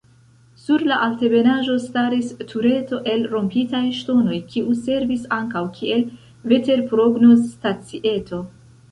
[0.59, 6.01] Sur la altebenaĵo staris tureto el rompitaj ŝtonoj kiu servis ankaŭ kiel
[6.55, 8.41] veterprognozstacieto.